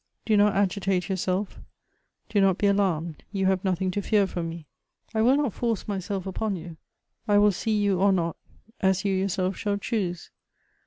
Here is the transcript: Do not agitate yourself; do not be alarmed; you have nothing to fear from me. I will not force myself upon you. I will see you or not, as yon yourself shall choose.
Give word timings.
Do 0.25 0.35
not 0.35 0.55
agitate 0.55 1.09
yourself; 1.09 1.59
do 2.27 2.41
not 2.41 2.57
be 2.57 2.65
alarmed; 2.65 3.23
you 3.31 3.45
have 3.45 3.63
nothing 3.63 3.91
to 3.91 4.01
fear 4.01 4.25
from 4.25 4.49
me. 4.49 4.65
I 5.13 5.21
will 5.21 5.37
not 5.37 5.53
force 5.53 5.87
myself 5.87 6.25
upon 6.25 6.55
you. 6.55 6.77
I 7.27 7.37
will 7.37 7.51
see 7.51 7.77
you 7.77 7.99
or 7.99 8.11
not, 8.11 8.35
as 8.79 9.05
yon 9.05 9.13
yourself 9.19 9.57
shall 9.57 9.77
choose. 9.77 10.31